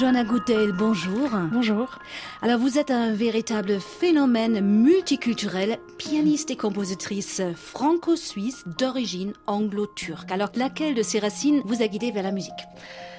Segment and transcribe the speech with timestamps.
[0.00, 1.28] Joanna Goodale, bonjour.
[1.52, 1.98] Bonjour.
[2.40, 10.32] Alors vous êtes un véritable phénomène multiculturel, pianiste et compositrice franco-suisse d'origine anglo-turque.
[10.32, 12.64] Alors laquelle de ces racines vous a guidé vers la musique?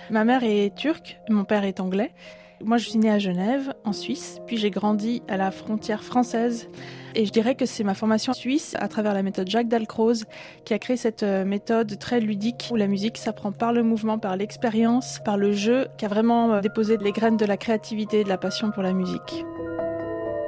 [0.10, 2.16] Ma mère est turque, mon père est anglais.
[2.64, 6.70] Moi, je suis née à Genève, en Suisse, puis j'ai grandi à la frontière française.
[7.16, 10.26] Et je dirais que c'est ma formation suisse, à travers la méthode Jacques Dalcroze,
[10.64, 14.18] qui a créé cette euh, méthode très ludique où la musique s'apprend par le mouvement,
[14.18, 18.22] par l'expérience, par le jeu, qui a vraiment euh, déposé les graines de la créativité
[18.22, 19.44] et de la passion pour la musique.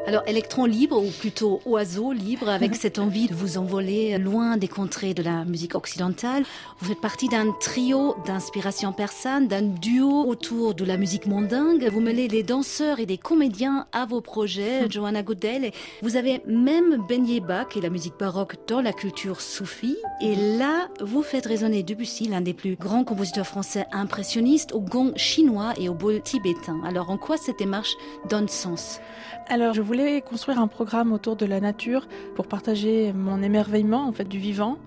[0.05, 4.67] Alors, électron libre, ou plutôt oiseau libre, avec cette envie de vous envoler loin des
[4.67, 6.43] contrées de la musique occidentale,
[6.79, 11.87] vous faites partie d'un trio d'inspiration persane, d'un duo autour de la musique mondingue.
[11.89, 15.71] Vous mêlez les danseurs et des comédiens à vos projets, Johanna Godel.
[16.01, 19.97] Vous avez même baigné Bach et la musique baroque dans la culture soufie.
[20.19, 25.13] Et là, vous faites résonner Debussy, l'un des plus grands compositeurs français impressionnistes, au gong
[25.15, 26.81] chinois et au bol tibétain.
[26.85, 27.95] Alors, en quoi cette démarche
[28.29, 28.99] donne sens?
[29.47, 34.11] Alors, je voulais construire un programme autour de la nature pour partager mon émerveillement en
[34.11, 34.79] fait du vivant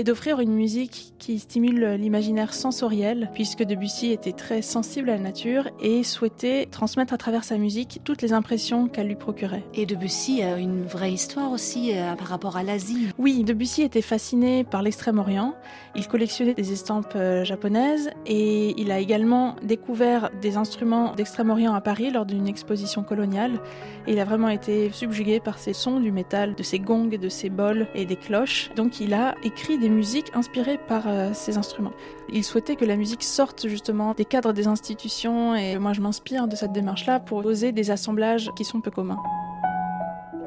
[0.00, 5.22] et d'offrir une musique qui stimule l'imaginaire sensoriel, puisque Debussy était très sensible à la
[5.22, 9.62] nature et souhaitait transmettre à travers sa musique toutes les impressions qu'elle lui procurait.
[9.74, 13.08] Et Debussy a une vraie histoire aussi euh, par rapport à l'Asie.
[13.18, 15.54] Oui, Debussy était fasciné par l'Extrême-Orient.
[15.94, 21.82] Il collectionnait des estampes euh, japonaises et il a également découvert des instruments d'Extrême-Orient à
[21.82, 23.60] Paris lors d'une exposition coloniale.
[24.06, 27.28] Et il a vraiment été subjugué par ces sons du métal, de ces gongs, de
[27.28, 28.70] ces bols et des cloches.
[28.76, 31.92] Donc il a écrit des musiques inspirées par euh, ces instruments.
[32.32, 36.48] Il souhaitait que la musique sorte justement des cadres des institutions et moi je m'inspire
[36.48, 39.18] de cette démarche-là pour oser des assemblages qui sont peu communs.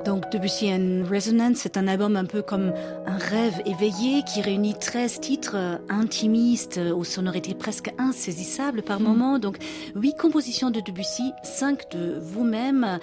[0.05, 2.73] Donc Debussy and Resonance, c'est un album un peu comme
[3.05, 8.99] un rêve éveillé qui réunit 13 titres euh, intimistes euh, aux sonorités presque insaisissables par
[8.99, 9.03] mm.
[9.03, 9.39] moment.
[9.39, 9.57] Donc
[9.95, 12.99] huit compositions de Debussy, cinq de vous-même.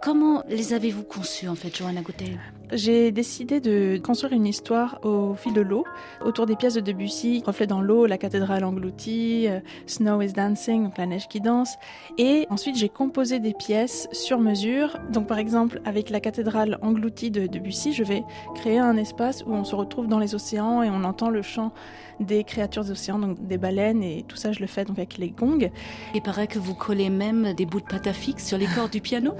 [0.00, 2.38] Comment les avez-vous conçues en fait, Johanna Gautel
[2.74, 5.84] j'ai décidé de construire une histoire au fil de l'eau,
[6.24, 10.84] autour des pièces de Debussy, Reflet dans l'eau, La cathédrale engloutie, euh, Snow is Dancing,
[10.84, 11.76] donc la neige qui danse.
[12.18, 14.98] Et ensuite, j'ai composé des pièces sur mesure.
[15.12, 18.22] Donc, par exemple, avec la cathédrale engloutie de Debussy, je vais
[18.54, 21.72] créer un espace où on se retrouve dans les océans et on entend le chant
[22.20, 25.18] des créatures des océans, donc des baleines et tout ça, je le fais donc avec
[25.18, 25.70] les gongs.
[26.14, 28.92] Il paraît que vous collez même des bouts de pâte à fixe sur les cordes
[28.92, 29.32] du piano.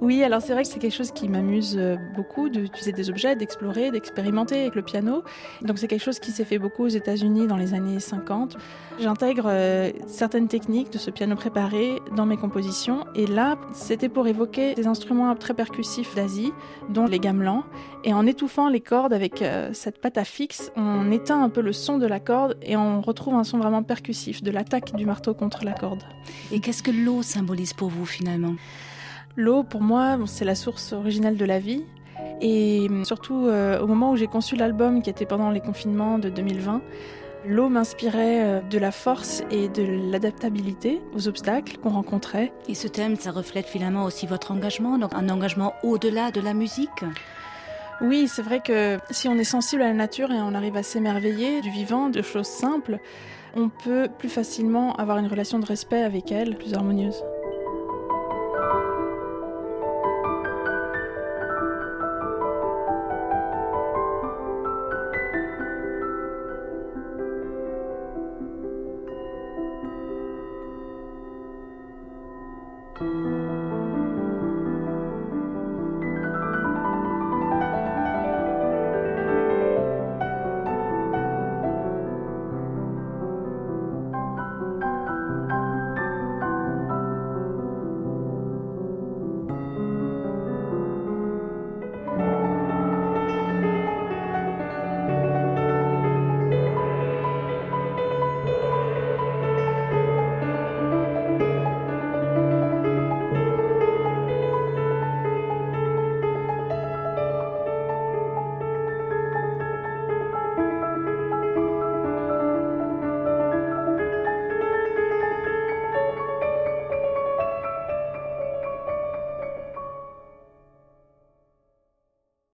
[0.00, 3.36] Oui, alors c'est vrai que c'est quelque chose qui m'amuse euh, beaucoup d'utiliser des objets,
[3.36, 5.22] d'explorer, d'expérimenter avec le piano.
[5.62, 8.56] Donc c'est quelque chose qui s'est fait beaucoup aux États-Unis dans les années 50.
[9.00, 14.26] J'intègre euh, certaines techniques de ce piano préparé dans mes compositions et là, c'était pour
[14.26, 16.52] évoquer des instruments très percussifs d'Asie,
[16.88, 17.64] dont les gamelans.
[18.04, 21.60] Et en étouffant les cordes avec euh, cette pâte à fixe, on éteint un peu
[21.60, 25.06] le son de la corde et on retrouve un son vraiment percussif de l'attaque du
[25.06, 26.02] marteau contre la corde.
[26.52, 28.54] Et qu'est-ce que l'eau symbolise pour vous finalement?
[29.36, 31.84] L'eau, pour moi, c'est la source originelle de la vie.
[32.40, 36.28] Et surtout, euh, au moment où j'ai conçu l'album, qui était pendant les confinements de
[36.28, 36.82] 2020,
[37.46, 42.52] l'eau m'inspirait euh, de la force et de l'adaptabilité aux obstacles qu'on rencontrait.
[42.68, 46.54] Et ce thème, ça reflète finalement aussi votre engagement, donc un engagement au-delà de la
[46.54, 47.04] musique?
[48.00, 50.82] Oui, c'est vrai que si on est sensible à la nature et on arrive à
[50.82, 52.98] s'émerveiller du vivant, de choses simples,
[53.54, 57.22] on peut plus facilement avoir une relation de respect avec elle, plus harmonieuse.